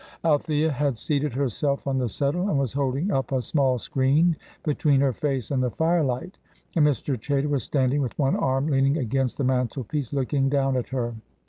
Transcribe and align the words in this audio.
Althea 0.25 0.71
had 0.71 0.97
seated 0.97 1.31
herself 1.33 1.85
on 1.85 1.99
the 1.99 2.09
settle, 2.09 2.49
and 2.49 2.57
was 2.57 2.73
holding 2.73 3.11
up 3.11 3.31
a 3.31 3.39
small 3.39 3.77
screen 3.77 4.35
between 4.63 4.99
her 4.99 5.13
face 5.13 5.51
and 5.51 5.61
the 5.61 5.69
firelight, 5.69 6.39
and 6.75 6.87
Mr. 6.87 7.19
Chaytor 7.19 7.49
was 7.51 7.61
standing 7.61 8.01
with 8.01 8.17
one 8.17 8.35
arm 8.35 8.65
leaning 8.65 8.97
against 8.97 9.37
the 9.37 9.43
mantelpiece 9.43 10.11
looking 10.11 10.49
down 10.49 10.75
at 10.75 10.89
her. 10.89 11.13